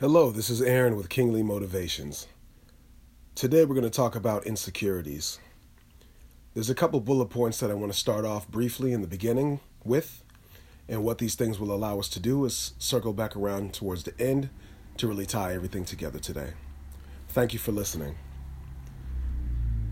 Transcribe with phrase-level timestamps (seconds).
[0.00, 2.26] Hello, this is Aaron with Kingly Motivations.
[3.36, 5.38] Today we're going to talk about insecurities.
[6.52, 9.60] There's a couple bullet points that I want to start off briefly in the beginning
[9.84, 10.24] with,
[10.88, 14.20] and what these things will allow us to do is circle back around towards the
[14.20, 14.50] end
[14.96, 16.54] to really tie everything together today.
[17.28, 18.16] Thank you for listening.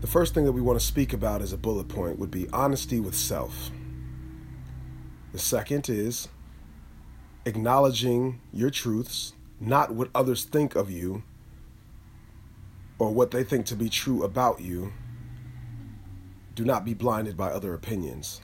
[0.01, 2.49] The first thing that we want to speak about as a bullet point would be
[2.51, 3.71] honesty with self.
[5.31, 6.27] The second is
[7.45, 9.31] acknowledging your truths,
[9.67, 11.23] not what others think of you
[12.99, 14.93] or what they think to be true about you.
[16.55, 18.41] Do not be blinded by other opinions.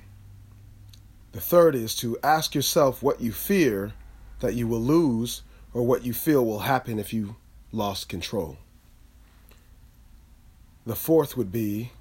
[1.31, 3.93] The third is to ask yourself what you fear
[4.39, 5.43] that you will lose
[5.73, 7.35] or what you feel will happen if you
[7.71, 8.57] lost control.
[10.85, 11.91] The fourth would be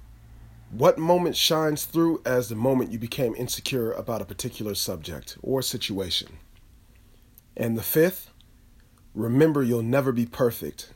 [0.71, 5.61] what moment shines through as the moment you became insecure about a particular subject or
[5.61, 6.37] situation.
[7.57, 8.31] And the fifth,
[9.19, 10.93] remember you'll never be perfect.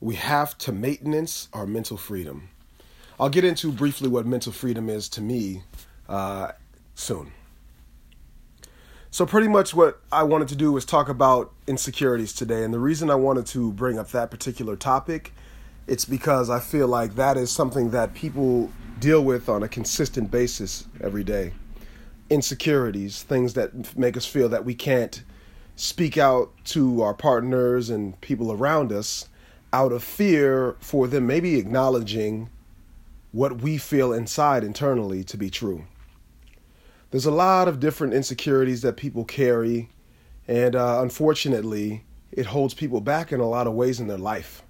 [0.00, 2.50] We have to maintenance our mental freedom.
[3.18, 5.62] I'll get into briefly what mental freedom is to me
[6.08, 6.52] uh,
[6.94, 7.32] soon.
[9.10, 12.62] So, pretty much what I wanted to do was talk about insecurities today.
[12.62, 15.32] And the reason I wanted to bring up that particular topic,
[15.86, 20.30] it's because I feel like that is something that people deal with on a consistent
[20.30, 21.52] basis every day.
[22.28, 25.22] Insecurities, things that make us feel that we can't
[25.78, 29.28] speak out to our partners and people around us
[29.72, 32.50] out of fear for them maybe acknowledging
[33.30, 35.84] what we feel inside internally to be true.
[37.12, 39.88] There's a lot of different insecurities that people carry,
[40.48, 44.64] and uh, unfortunately, it holds people back in a lot of ways in their life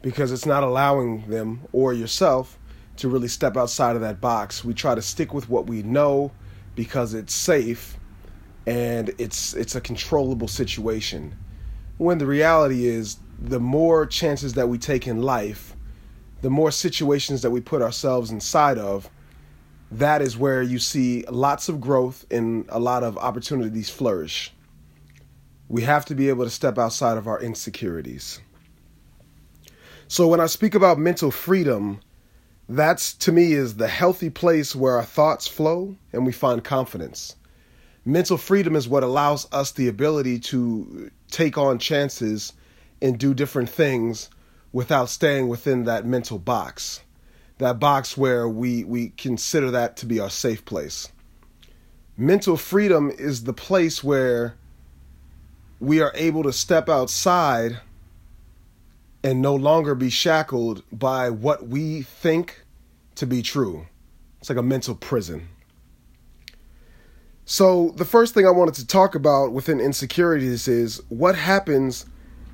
[0.00, 2.58] because it's not allowing them or yourself
[2.96, 4.64] to really step outside of that box.
[4.64, 6.32] We try to stick with what we know
[6.74, 7.98] because it's safe
[8.66, 11.34] and it's it's a controllable situation.
[11.98, 15.74] When the reality is the more chances that we take in life,
[16.42, 19.08] the more situations that we put ourselves inside of,
[19.90, 24.52] that is where you see lots of growth and a lot of opportunities flourish.
[25.68, 28.40] We have to be able to step outside of our insecurities.
[30.08, 32.00] So when I speak about mental freedom,
[32.68, 37.36] that's to me is the healthy place where our thoughts flow and we find confidence.
[38.06, 42.54] Mental freedom is what allows us the ability to take on chances
[43.02, 44.30] and do different things
[44.72, 47.02] without staying within that mental box
[47.58, 51.10] that box where we, we consider that to be our safe place.
[52.16, 54.56] Mental freedom is the place where
[55.80, 57.78] we are able to step outside
[59.22, 62.64] and no longer be shackled by what we think
[63.14, 63.86] to be true.
[64.40, 65.48] It's like a mental prison.
[67.48, 72.04] So, the first thing I wanted to talk about within insecurities is what happens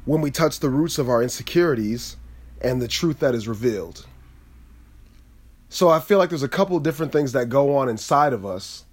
[0.04, 2.16] when we touch the roots of our insecurities
[2.60, 4.06] and the truth that is revealed.
[5.70, 8.84] So I feel like there's a couple different things that go on inside of us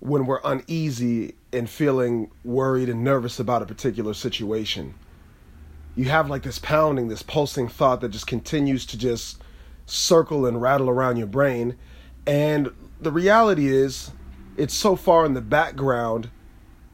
[0.00, 4.94] when we're uneasy and feeling worried and nervous about a particular situation.
[5.96, 9.42] You have like this pounding, this pulsing thought that just continues to just
[9.86, 11.76] circle and rattle around your brain.
[12.26, 12.70] And
[13.00, 14.10] the reality is,
[14.56, 16.30] it's so far in the background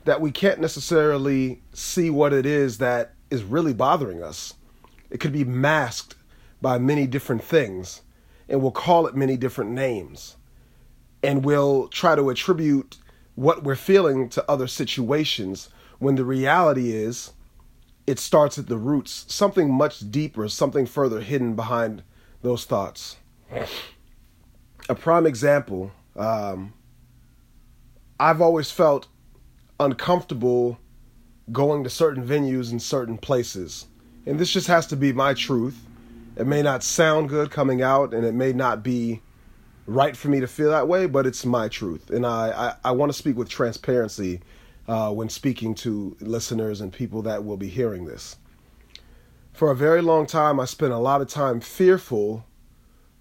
[0.05, 4.55] that we can't necessarily see what it is that is really bothering us.
[5.11, 6.15] It could be masked
[6.63, 8.03] by many different things
[8.49, 10.37] and we'll call it many different names.
[11.23, 12.99] And we'll try to attribute
[13.37, 15.69] what we're feeling to other situations
[15.99, 17.33] when the reality is
[18.07, 22.03] it starts at the roots, something much deeper, something further hidden behind
[22.43, 23.17] those thoughts.
[24.89, 26.73] A prime example um,
[28.21, 29.09] I've always felt
[29.81, 30.79] uncomfortable
[31.51, 33.87] going to certain venues and certain places.
[34.27, 35.87] And this just has to be my truth.
[36.37, 39.23] It may not sound good coming out, and it may not be
[39.87, 42.11] right for me to feel that way, but it's my truth.
[42.11, 44.43] And I, I, I want to speak with transparency
[44.87, 48.37] uh, when speaking to listeners and people that will be hearing this.
[49.55, 52.45] For a very long time, I spent a lot of time fearful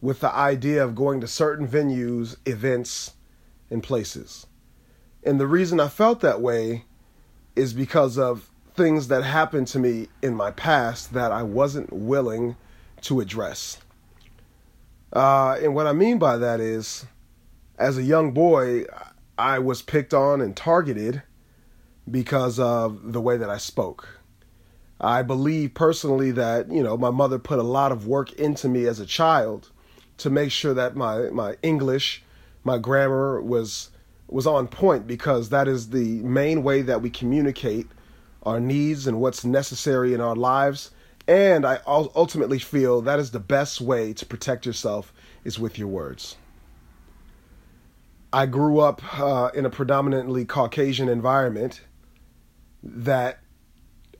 [0.01, 3.13] with the idea of going to certain venues, events,
[3.69, 4.45] and places.
[5.23, 6.85] And the reason I felt that way
[7.55, 12.55] is because of things that happened to me in my past that I wasn't willing
[13.01, 13.79] to address.
[15.11, 17.05] Uh, and what I mean by that is,
[17.77, 18.85] as a young boy,
[19.37, 21.23] I was picked on and targeted
[22.09, 24.19] because of the way that I spoke.
[25.01, 28.85] I believe personally that, you know, my mother put a lot of work into me
[28.85, 29.71] as a child
[30.17, 32.21] to make sure that my, my English,
[32.63, 33.91] my grammar was
[34.31, 37.87] was on point because that is the main way that we communicate
[38.43, 40.91] our needs and what's necessary in our lives.
[41.27, 45.87] And I ultimately feel that is the best way to protect yourself is with your
[45.87, 46.37] words.
[48.31, 51.81] I grew up uh, in a predominantly Caucasian environment
[52.83, 53.39] that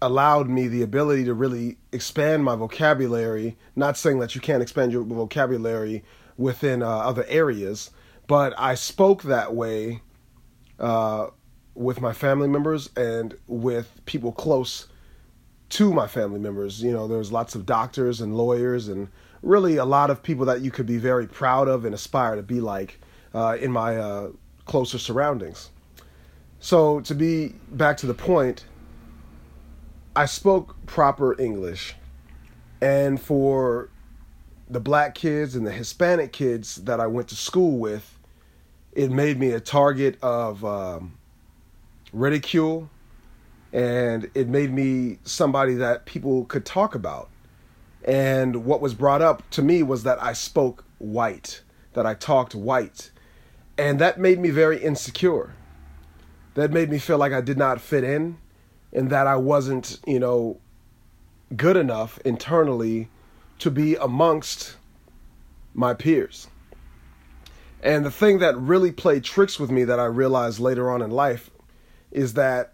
[0.02, 3.58] allowed me the ability to really expand my vocabulary.
[3.76, 6.04] Not saying that you can't expand your vocabulary
[6.38, 7.92] within uh, other areas,
[8.30, 10.04] but I spoke that way
[10.78, 11.30] uh,
[11.74, 14.88] with my family members and with people close
[15.70, 16.84] to my family members.
[16.84, 19.08] You know, there's lots of doctors and lawyers and
[19.42, 22.44] really a lot of people that you could be very proud of and aspire to
[22.44, 23.00] be like
[23.34, 24.30] uh, in my uh,
[24.66, 25.72] closer surroundings.
[26.60, 28.64] So, to be back to the point,
[30.16, 31.96] I spoke proper English.
[32.80, 33.90] And for
[34.70, 38.19] the black kids and the Hispanic kids that I went to school with,
[38.94, 41.18] it made me a target of um,
[42.12, 42.90] ridicule
[43.72, 47.30] and it made me somebody that people could talk about.
[48.04, 51.62] And what was brought up to me was that I spoke white,
[51.94, 53.12] that I talked white.
[53.78, 55.54] And that made me very insecure.
[56.56, 58.38] That made me feel like I did not fit in
[58.92, 60.60] and that I wasn't, you know,
[61.56, 63.10] good enough internally
[63.60, 64.78] to be amongst
[65.74, 66.49] my peers.
[67.82, 71.12] And the thing that really played tricks with me that I realized later on in
[71.12, 71.50] life
[72.12, 72.74] is that,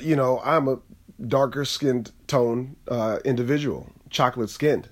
[0.00, 0.78] you know, I'm a
[1.26, 4.88] darker skinned tone uh, individual, chocolate skinned.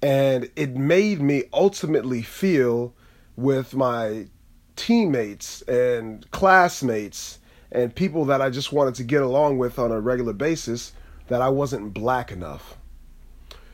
[0.00, 2.94] And it made me ultimately feel
[3.36, 4.28] with my
[4.76, 7.38] teammates and classmates
[7.72, 10.92] and people that I just wanted to get along with on a regular basis
[11.28, 12.76] that I wasn't black enough.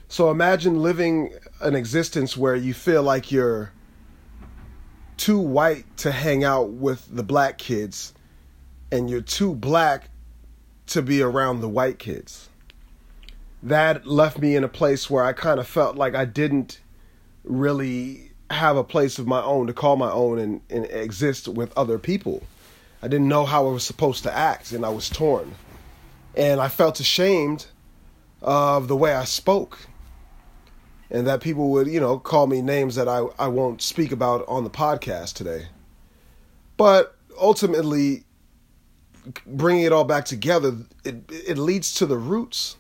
[0.09, 3.73] So imagine living an existence where you feel like you're
[5.21, 8.15] too white to hang out with the black kids
[8.91, 10.09] and you're too black
[10.87, 12.49] to be around the white kids.
[13.63, 16.81] That left me in a place where I kind of felt like I didn't
[17.45, 21.77] really have a place of my own to call my own and, and exist with
[21.77, 22.43] other people.
[23.03, 25.55] I didn't know how I was supposed to act, and I was torn.
[26.35, 27.67] And I felt ashamed
[28.41, 29.87] of the way I spoke.
[31.11, 34.45] And that people would, you know, call me names that I, I won't speak about
[34.47, 35.67] on the podcast today.
[36.77, 38.25] But ultimately,
[39.47, 42.77] bringing it all back together, it, it leads to the roots.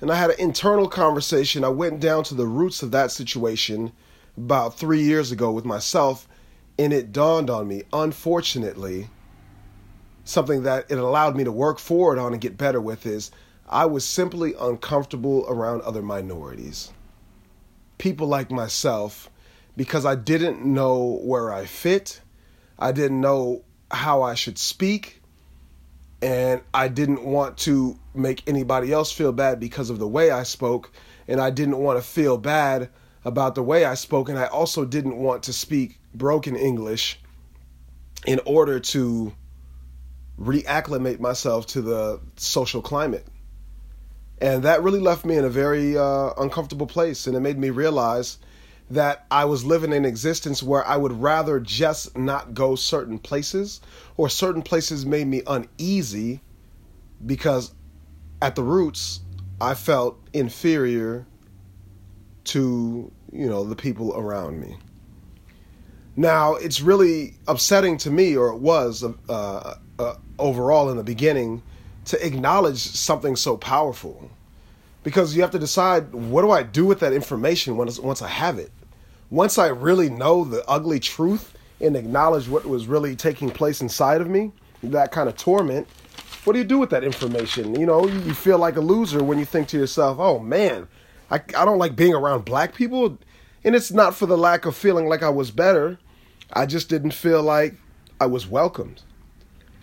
[0.00, 1.64] And I had an internal conversation.
[1.64, 3.92] I went down to the roots of that situation
[4.36, 6.28] about three years ago with myself,
[6.78, 9.08] and it dawned on me, unfortunately,
[10.24, 13.30] something that it allowed me to work forward on and get better with is
[13.68, 16.92] I was simply uncomfortable around other minorities.
[17.98, 19.28] People like myself,
[19.76, 22.20] because I didn't know where I fit,
[22.78, 25.20] I didn't know how I should speak,
[26.22, 30.44] and I didn't want to make anybody else feel bad because of the way I
[30.44, 30.90] spoke,
[31.26, 32.90] and I didn't want to feel bad
[33.24, 37.20] about the way I spoke, and I also didn't want to speak broken English
[38.26, 39.32] in order to
[40.40, 43.26] reacclimate myself to the social climate.
[44.40, 47.26] And that really left me in a very uh, uncomfortable place.
[47.26, 48.38] And it made me realize
[48.90, 53.80] that I was living in existence where I would rather just not go certain places,
[54.16, 56.40] or certain places made me uneasy
[57.26, 57.74] because
[58.40, 59.20] at the roots,
[59.60, 61.26] I felt inferior
[62.44, 64.78] to, you know, the people around me.
[66.16, 71.62] Now, it's really upsetting to me, or it was uh, uh, overall in the beginning
[72.08, 74.30] to acknowledge something so powerful
[75.02, 78.28] because you have to decide what do I do with that information once once I
[78.28, 78.72] have it.
[79.30, 84.22] Once I really know the ugly truth and acknowledge what was really taking place inside
[84.22, 85.86] of me, that kind of torment,
[86.44, 87.78] what do you do with that information?
[87.78, 90.88] You know, you feel like a loser when you think to yourself, "Oh man,
[91.30, 93.18] I I don't like being around black people."
[93.64, 95.98] And it's not for the lack of feeling like I was better.
[96.54, 97.74] I just didn't feel like
[98.18, 99.02] I was welcomed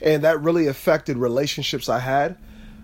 [0.01, 2.37] and that really affected relationships I had.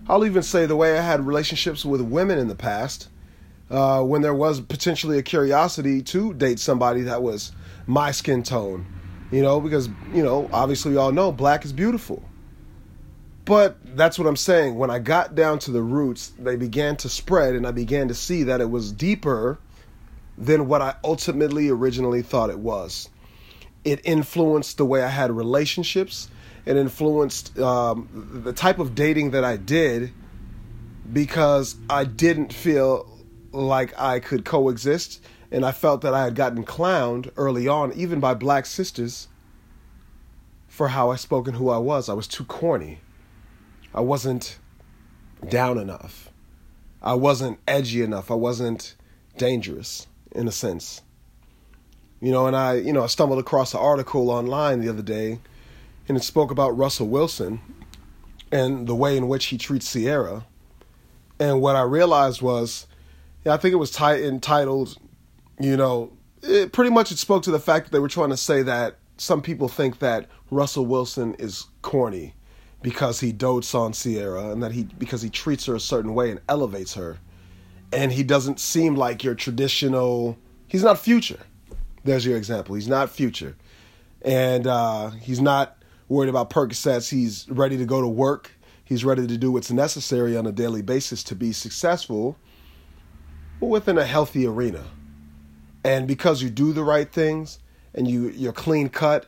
[0.08, 3.08] I'll even say the way I had relationships with women in the past,
[3.70, 7.52] uh, when there was potentially a curiosity to date somebody that was
[7.86, 8.86] my skin tone,
[9.30, 12.22] you know, because, you know, obviously we all know black is beautiful.
[13.44, 14.76] But that's what I'm saying.
[14.76, 18.14] When I got down to the roots, they began to spread, and I began to
[18.14, 19.58] see that it was deeper
[20.38, 23.08] than what I ultimately originally thought it was.
[23.84, 26.28] It influenced the way I had relationships
[26.64, 28.08] it influenced um,
[28.44, 30.12] the type of dating that I did
[31.12, 33.08] because I didn't feel
[33.50, 38.20] like I could coexist, and I felt that I had gotten clowned early on, even
[38.20, 39.28] by black sisters,
[40.68, 42.08] for how I spoke and who I was.
[42.08, 43.00] I was too corny.
[43.94, 44.58] I wasn't
[45.48, 46.30] down enough.
[47.02, 48.30] I wasn't edgy enough.
[48.30, 48.94] I wasn't
[49.36, 51.02] dangerous in a sense.
[52.20, 55.40] You know, and I, you know, I stumbled across an article online the other day
[56.12, 57.58] and it spoke about Russell Wilson
[58.52, 60.44] and the way in which he treats Ciara.
[61.40, 62.86] And what I realized was,
[63.46, 64.98] yeah, I think it was t- entitled,
[65.58, 68.36] you know, it pretty much it spoke to the fact that they were trying to
[68.36, 72.34] say that some people think that Russell Wilson is corny
[72.82, 76.30] because he dotes on Ciara and that he because he treats her a certain way
[76.30, 77.16] and elevates her.
[77.90, 80.36] And he doesn't seem like your traditional
[80.68, 81.40] he's not Future.
[82.04, 82.74] There's your example.
[82.74, 83.56] He's not Future.
[84.20, 85.78] And uh, he's not
[86.12, 87.10] worried about Percocets.
[87.10, 88.52] He's ready to go to work.
[88.84, 92.36] He's ready to do what's necessary on a daily basis to be successful
[93.62, 94.82] but within a healthy arena.
[95.84, 97.60] And because you do the right things
[97.94, 99.26] and you you're clean cut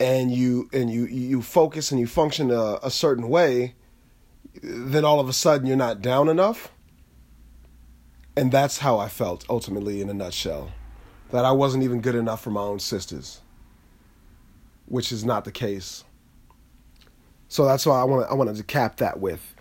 [0.00, 3.74] and you and you you focus and you function a, a certain way,
[4.62, 6.72] then all of a sudden you're not down enough.
[8.38, 10.72] And that's how I felt ultimately in a nutshell.
[11.30, 13.42] That I wasn't even good enough for my own sisters.
[14.88, 16.04] Which is not the case.
[17.48, 19.54] So that's why I want I wanted to cap that with.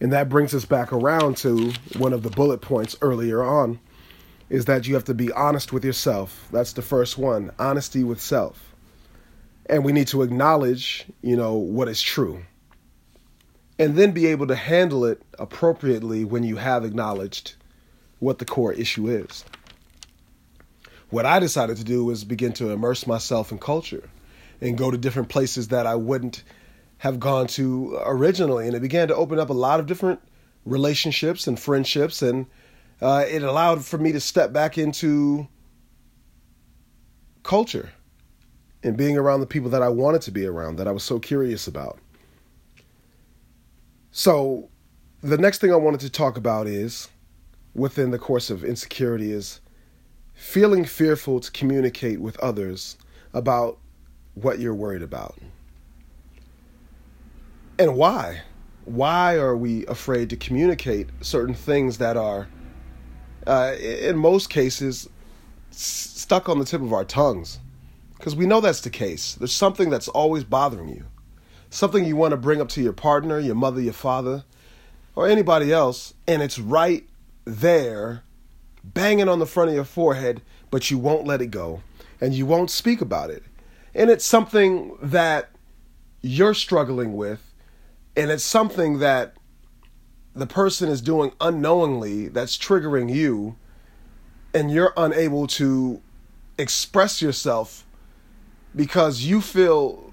[0.00, 3.78] And that brings us back around to one of the bullet points earlier on
[4.48, 6.48] is that you have to be honest with yourself.
[6.50, 8.74] That's the first one, honesty with self.
[9.66, 12.42] And we need to acknowledge, you know, what is true.
[13.78, 17.54] And then be able to handle it appropriately when you have acknowledged
[18.18, 19.44] what the core issue is.
[21.10, 24.08] What I decided to do was begin to immerse myself in culture
[24.60, 26.42] and go to different places that I wouldn't
[26.98, 28.66] have gone to originally.
[28.66, 30.20] And it began to open up a lot of different
[30.64, 32.22] relationships and friendships.
[32.22, 32.46] And
[33.00, 35.48] uh, it allowed for me to step back into
[37.42, 37.90] culture
[38.82, 41.18] and being around the people that I wanted to be around, that I was so
[41.18, 41.98] curious about.
[44.10, 44.68] So,
[45.22, 47.08] the next thing I wanted to talk about is
[47.74, 49.60] within the course of insecurity is
[50.32, 52.96] feeling fearful to communicate with others
[53.34, 53.78] about
[54.42, 55.36] what you're worried about.
[57.78, 58.42] And why?
[58.84, 62.48] Why are we afraid to communicate certain things that are,
[63.46, 65.08] uh, in most cases,
[65.70, 67.58] s- stuck on the tip of our tongues?
[68.16, 69.34] Because we know that's the case.
[69.34, 71.04] There's something that's always bothering you,
[71.70, 74.44] something you want to bring up to your partner, your mother, your father,
[75.16, 77.08] or anybody else, and it's right
[77.44, 78.22] there,
[78.84, 81.82] banging on the front of your forehead, but you won't let it go
[82.20, 83.42] and you won't speak about it.
[83.94, 85.50] And it's something that
[86.22, 87.52] you're struggling with
[88.16, 89.34] and it's something that
[90.34, 93.56] the person is doing unknowingly that's triggering you
[94.54, 96.00] and you're unable to
[96.58, 97.86] express yourself
[98.74, 100.12] because you feel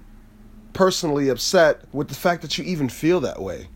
[0.72, 3.68] personally upset with the fact that you even feel that way.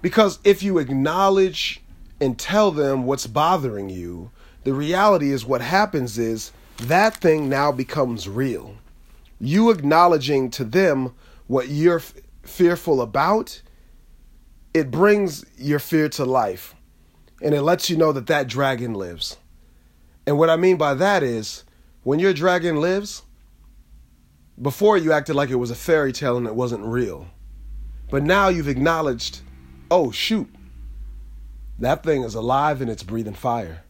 [0.00, 1.80] Because if you acknowledge
[2.20, 4.30] and tell them what's bothering you,
[4.64, 6.52] the reality is what happens is
[6.88, 8.76] that thing now becomes real.
[9.40, 11.14] You acknowledging to them
[11.46, 12.02] what you're
[12.42, 13.62] fearful about,
[14.74, 16.74] it brings your fear to life
[17.42, 19.36] and it lets you know that that dragon lives.
[20.26, 21.64] And what I mean by that is
[22.04, 23.22] when your dragon lives,
[24.60, 27.26] before you acted like it was a fairy tale and it wasn't real.
[28.10, 29.40] But now you've acknowledged,
[29.90, 30.48] oh, shoot,
[31.78, 33.82] that thing is alive and it's breathing fire.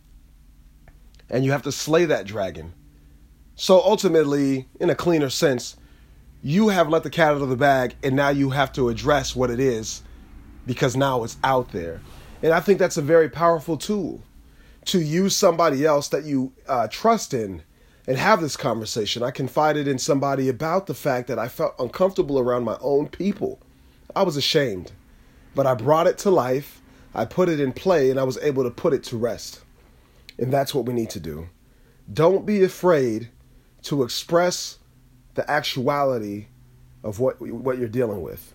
[1.29, 2.73] And you have to slay that dragon.
[3.57, 5.77] So ultimately, in a cleaner sense,
[6.43, 9.37] you have let the cat out of the bag and now you have to address
[9.37, 10.03] what it is
[10.67, 12.01] because now it's out there.
[12.43, 14.23] And I think that's a very powerful tool
[14.87, 17.63] to use somebody else that you uh, trust in
[18.09, 19.23] and have this conversation.
[19.23, 23.61] I confided in somebody about the fact that I felt uncomfortable around my own people.
[24.17, 24.91] I was ashamed,
[25.55, 26.81] but I brought it to life.
[27.15, 29.61] I put it in play and I was able to put it to rest.
[30.39, 31.49] And that's what we need to do.
[32.13, 33.29] Don't be afraid
[33.83, 34.79] to express
[35.35, 36.47] the actuality
[37.03, 38.55] of what what you're dealing with.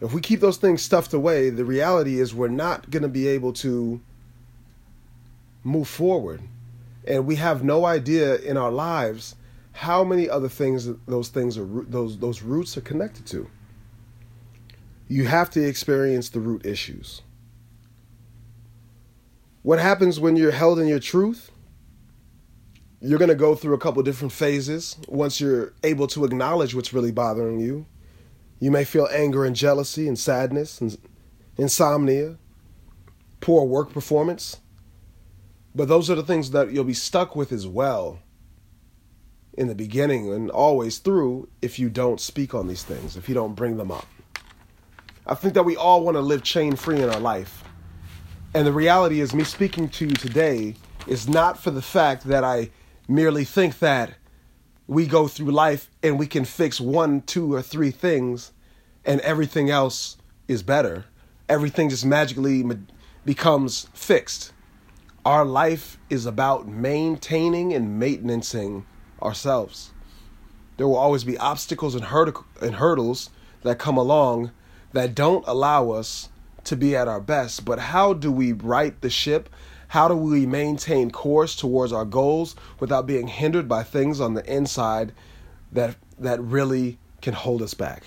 [0.00, 3.28] If we keep those things stuffed away, the reality is we're not going to be
[3.28, 4.00] able to
[5.64, 6.42] move forward.
[7.06, 9.36] And we have no idea in our lives
[9.72, 13.48] how many other things those things are those those roots are connected to.
[15.08, 17.22] You have to experience the root issues.
[19.62, 21.50] What happens when you're held in your truth?
[23.06, 26.92] You're going to go through a couple different phases once you're able to acknowledge what's
[26.92, 27.86] really bothering you.
[28.58, 30.96] You may feel anger and jealousy and sadness and
[31.56, 32.36] insomnia,
[33.40, 34.56] poor work performance.
[35.72, 38.18] But those are the things that you'll be stuck with as well
[39.56, 43.34] in the beginning and always through if you don't speak on these things, if you
[43.36, 44.08] don't bring them up.
[45.26, 47.62] I think that we all want to live chain free in our life.
[48.52, 50.74] And the reality is, me speaking to you today
[51.06, 52.70] is not for the fact that I
[53.08, 54.14] merely think that
[54.86, 58.52] we go through life and we can fix one, two, or three things
[59.04, 60.16] and everything else
[60.48, 61.04] is better.
[61.48, 62.64] Everything just magically
[63.24, 64.52] becomes fixed.
[65.24, 68.86] Our life is about maintaining and maintenancing
[69.22, 69.92] ourselves.
[70.76, 73.30] There will always be obstacles and, hurdles
[73.62, 74.52] that come along
[74.92, 76.28] that don't allow us
[76.64, 77.64] to be at our best.
[77.64, 79.48] But how do we right the ship?
[79.88, 84.44] How do we maintain course towards our goals without being hindered by things on the
[84.52, 85.12] inside
[85.72, 88.04] that that really can hold us back?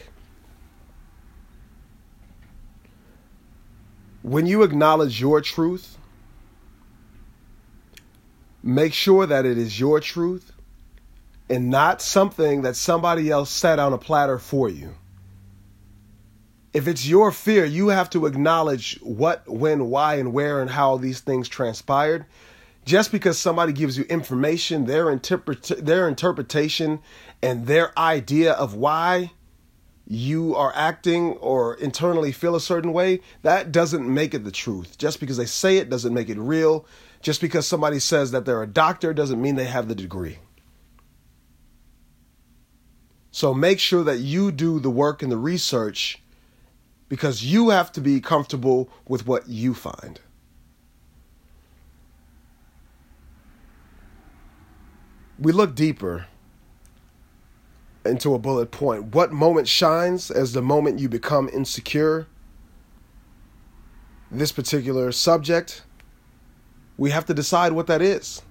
[4.21, 5.97] When you acknowledge your truth,
[8.61, 10.51] make sure that it is your truth
[11.49, 14.95] and not something that somebody else set on a platter for you.
[16.73, 20.97] If it's your fear, you have to acknowledge what, when, why, and where, and how
[20.97, 22.25] these things transpired.
[22.85, 26.99] Just because somebody gives you information, their interpret their interpretation,
[27.41, 29.31] and their idea of why
[30.07, 34.97] you are acting or internally feel a certain way, that doesn't make it the truth.
[34.97, 36.85] Just because they say it doesn't make it real.
[37.21, 40.39] Just because somebody says that they're a doctor doesn't mean they have the degree.
[43.31, 46.21] So make sure that you do the work and the research
[47.09, 50.19] because you have to be comfortable with what you find.
[55.37, 56.27] We look deeper
[58.05, 59.15] into a bullet point.
[59.15, 62.27] What moment shines as the moment you become insecure?
[64.31, 65.83] This particular subject,
[66.97, 68.41] we have to decide what that is.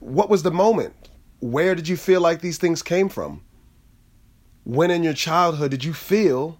[0.00, 0.94] What was the moment?
[1.40, 3.42] Where did you feel like these things came from?
[4.64, 6.58] when in your childhood did you feel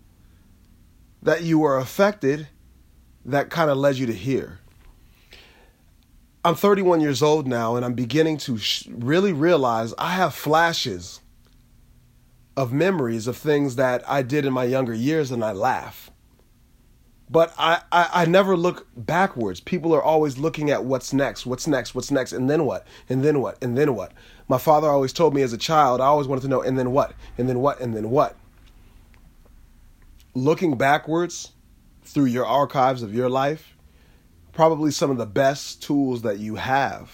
[1.24, 2.46] that you were affected
[3.24, 4.60] that kind of led you to here?
[6.44, 11.20] I'm 31 years old now, and I'm beginning to sh- really realize I have flashes
[12.54, 16.10] of memories of things that I did in my younger years, and I laugh.
[17.30, 19.60] But I, I, I never look backwards.
[19.60, 23.24] People are always looking at what's next, what's next, what's next, and then what, and
[23.24, 24.12] then what, and then what.
[24.46, 26.92] My father always told me as a child, I always wanted to know, and then
[26.92, 28.36] what, and then what, and then what.
[30.34, 31.52] Looking backwards
[32.04, 33.74] through your archives of your life,
[34.52, 37.12] probably some of the best tools that you have.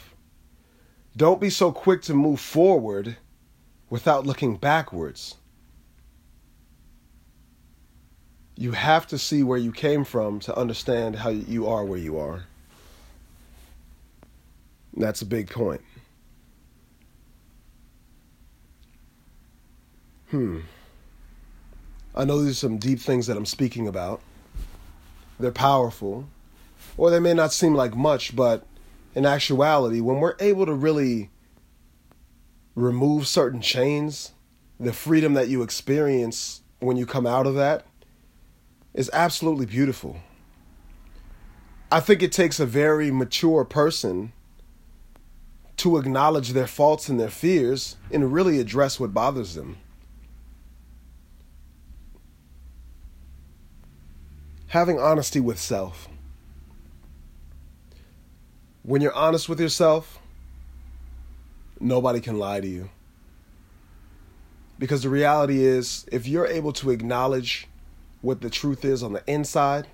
[1.16, 3.16] Don't be so quick to move forward
[3.88, 5.34] without looking backwards.
[8.56, 12.18] You have to see where you came from to understand how you are where you
[12.18, 12.44] are.
[14.96, 15.80] That's a big point.
[20.30, 20.60] Hmm.
[22.14, 24.20] I know these are some deep things that I'm speaking about.
[25.38, 26.28] They're powerful,
[26.96, 28.66] or they may not seem like much, but
[29.14, 31.30] in actuality, when we're able to really
[32.74, 34.32] remove certain chains,
[34.78, 37.86] the freedom that you experience when you come out of that
[38.94, 40.18] is absolutely beautiful.
[41.92, 44.32] I think it takes a very mature person
[45.78, 49.78] to acknowledge their faults and their fears and really address what bothers them.
[54.70, 56.08] Having honesty with self.
[58.84, 60.20] When you're honest with yourself,
[61.80, 62.88] nobody can lie to you.
[64.78, 67.66] Because the reality is, if you're able to acknowledge
[68.22, 69.88] what the truth is on the inside,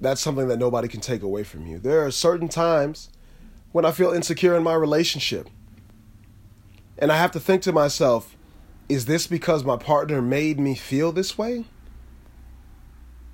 [0.00, 1.78] that's something that nobody can take away from you.
[1.78, 3.10] There are certain times
[3.72, 5.50] when I feel insecure in my relationship.
[6.96, 8.34] And I have to think to myself,
[8.88, 11.66] is this because my partner made me feel this way?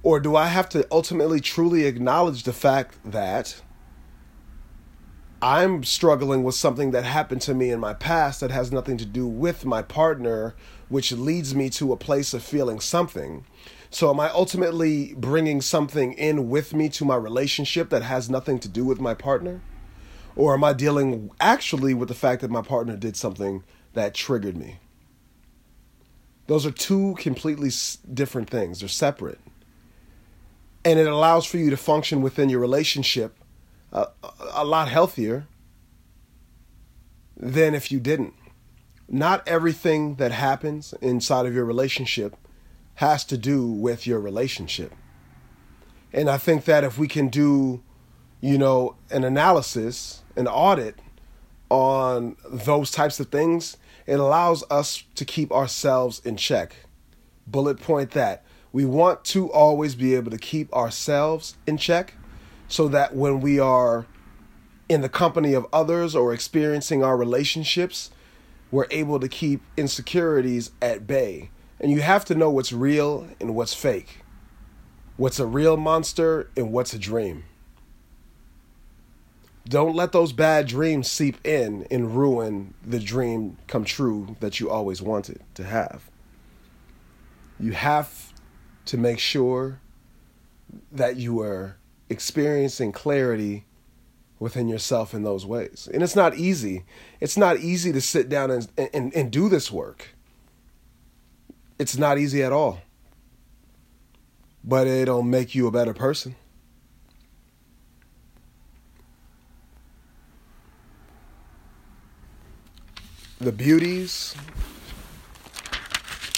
[0.03, 3.61] Or do I have to ultimately truly acknowledge the fact that
[5.41, 9.07] I'm struggling with something that happened to me in my past that has nothing to
[9.07, 10.55] do with my partner,
[10.89, 13.45] which leads me to a place of feeling something?
[13.91, 18.59] So, am I ultimately bringing something in with me to my relationship that has nothing
[18.61, 19.61] to do with my partner?
[20.35, 23.63] Or am I dealing actually with the fact that my partner did something
[23.93, 24.79] that triggered me?
[26.47, 27.71] Those are two completely
[28.13, 29.39] different things, they're separate
[30.85, 33.37] and it allows for you to function within your relationship
[33.93, 34.07] uh,
[34.53, 35.47] a lot healthier
[37.37, 38.35] than if you didn't.
[39.09, 42.37] Not everything that happens inside of your relationship
[42.95, 44.93] has to do with your relationship.
[46.13, 47.83] And I think that if we can do,
[48.41, 50.99] you know, an analysis, an audit
[51.69, 56.75] on those types of things, it allows us to keep ourselves in check.
[57.47, 62.15] Bullet point that We want to always be able to keep ourselves in check
[62.69, 64.07] so that when we are
[64.89, 68.11] in the company of others or experiencing our relationships,
[68.71, 71.51] we're able to keep insecurities at bay.
[71.79, 74.21] And you have to know what's real and what's fake,
[75.17, 77.45] what's a real monster and what's a dream.
[79.69, 84.71] Don't let those bad dreams seep in and ruin the dream come true that you
[84.71, 86.11] always wanted to have.
[87.61, 88.32] You have
[88.87, 89.81] to make sure
[90.91, 91.77] that you are
[92.09, 93.65] experiencing clarity
[94.39, 95.89] within yourself in those ways.
[95.93, 96.85] And it's not easy.
[97.21, 100.09] It's not easy to sit down and, and, and do this work.
[101.79, 102.81] It's not easy at all.
[104.65, 106.35] But it'll make you a better person.
[113.41, 114.37] The beauties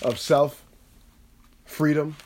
[0.03, 0.63] of self
[1.65, 2.17] freedom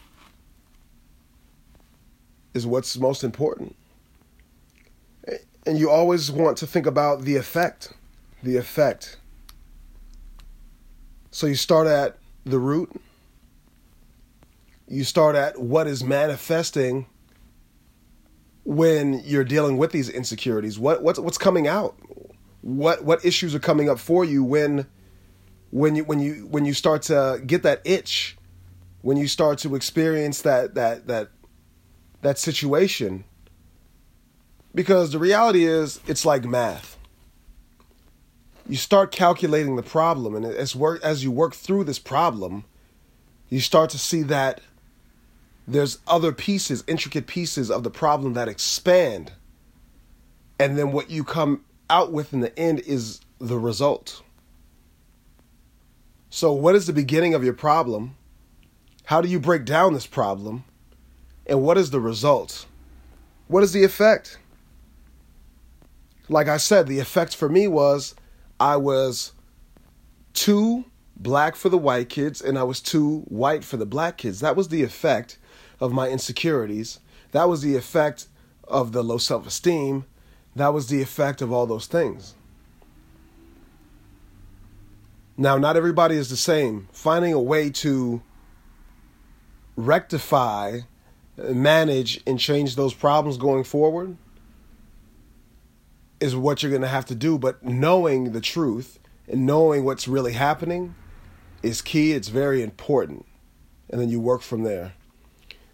[2.59, 3.75] is what's most important
[5.69, 7.93] and you always want to think about the effect.
[8.43, 9.19] The effect.
[11.31, 12.91] So you start at the root.
[14.89, 17.07] You start at what is manifesting
[18.65, 20.79] when you're dealing with these insecurities.
[20.79, 21.95] What what's what's coming out?
[22.63, 24.87] What what issues are coming up for you when
[25.71, 28.39] when you when you when you start to get that itch,
[29.03, 31.29] when you start to experience that that that
[32.23, 33.25] that situation
[34.75, 36.97] because the reality is, it's like math.
[38.69, 42.65] You start calculating the problem, and as work as you work through this problem,
[43.49, 44.61] you start to see that
[45.67, 49.33] there's other pieces, intricate pieces of the problem that expand.
[50.59, 54.23] And then what you come out with in the end is the result.
[56.31, 58.17] So, what is the beginning of your problem?
[59.05, 60.65] How do you break down this problem?
[61.49, 62.67] And what is the result?
[63.47, 64.39] What is the effect?
[66.29, 68.15] like I said, the effect for me was
[68.61, 69.33] I was
[70.35, 70.85] too
[71.17, 74.41] black for the white kids and I was too white for the black kids.
[74.41, 75.39] That was the effect
[75.81, 77.01] of my insecurities.
[77.33, 78.27] That was the effect
[78.67, 80.05] of the low self esteem.
[80.55, 82.35] That was the effect of all those things.
[85.37, 86.89] Now, not everybody is the same.
[86.93, 88.21] Finding a way to
[89.77, 90.81] rectify,
[91.39, 94.17] manage, and change those problems going forward
[96.21, 97.39] is what you're going to have to do.
[97.39, 98.99] But knowing the truth
[99.29, 100.95] and knowing what's really happening
[101.63, 102.13] is key.
[102.13, 103.27] It's very important.
[103.91, 104.95] And then you work from there.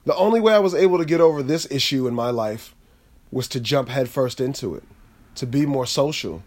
[0.05, 2.75] The only way I was able to get over this issue in my life
[3.31, 4.85] was to jump headfirst into it,
[5.35, 6.43] to be more social,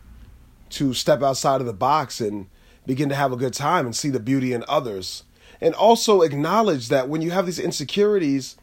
[0.70, 2.48] to step outside of the box and
[2.86, 5.24] begin to have a good time and see the beauty in others.
[5.60, 8.58] And also acknowledge that when you have these insecurities,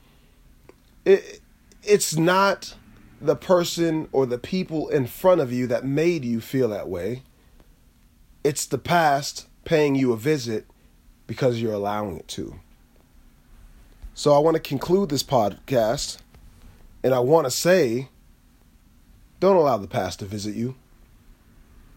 [1.05, 1.41] it,
[1.83, 2.75] it's not
[3.21, 7.23] the person or the people in front of you that made you feel that way.
[8.43, 10.67] It's the past paying you a visit
[11.27, 12.61] because you're allowing it to.
[14.13, 16.19] So I want to conclude this podcast
[17.03, 18.09] and I want to say
[19.41, 20.77] don't allow the past to visit you.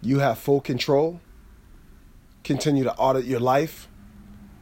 [0.02, 1.22] You have full control.
[2.44, 3.88] Continue to audit your life.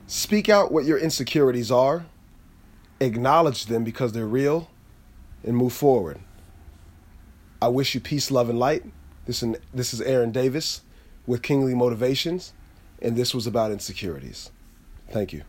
[0.08, 2.06] Speak out what your insecurities are.
[3.00, 4.70] Acknowledge them because they're real
[5.44, 6.20] and move forward.
[7.62, 8.84] I wish you peace, love, and light.
[9.26, 10.82] This, is, Aaron Davis
[11.26, 12.54] with Kingly Motivations,
[13.02, 14.52] and this was about insecurities.
[15.10, 15.44] Thank you.